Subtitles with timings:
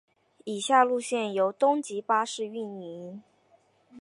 [0.45, 3.21] 以下路线由东急巴士营运。